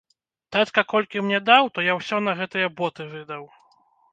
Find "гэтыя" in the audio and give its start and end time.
2.41-2.67